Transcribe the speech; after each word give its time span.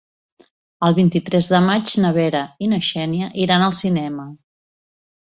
El 0.85 0.95
vint-i-tres 0.99 1.49
de 1.55 1.59
maig 1.65 1.91
na 2.05 2.09
Vera 2.15 2.41
i 2.67 2.69
na 2.71 2.79
Xènia 2.87 3.27
iran 3.43 3.67
al 3.67 3.75
cinema. 3.81 4.25